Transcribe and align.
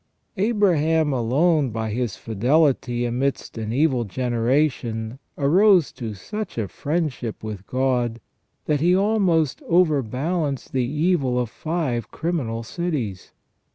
Abraham 0.37 1.13
alone 1.13 1.69
by 1.69 1.91
his 1.91 2.15
fidelity 2.15 3.05
amidst 3.05 3.55
an 3.55 3.71
evil 3.71 4.03
generation 4.03 5.19
arose 5.37 5.91
to 5.91 6.15
such 6.15 6.57
a 6.57 6.67
friendship 6.67 7.43
with 7.43 7.67
God 7.67 8.19
that 8.65 8.81
he 8.81 8.95
almost 8.95 9.61
overbalanced 9.67 10.71
the 10.73 10.85
evil 10.89 11.37
of 11.39 11.51
five 11.51 12.09
criminal 12.09 12.63
cities. 12.63 13.31